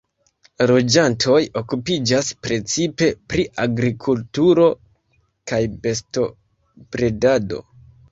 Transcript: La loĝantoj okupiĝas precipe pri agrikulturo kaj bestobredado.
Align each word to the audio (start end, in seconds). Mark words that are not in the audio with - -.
La 0.59 0.65
loĝantoj 0.69 1.41
okupiĝas 1.59 2.29
precipe 2.45 3.09
pri 3.33 3.45
agrikulturo 3.65 4.65
kaj 5.53 5.61
bestobredado. 5.85 7.61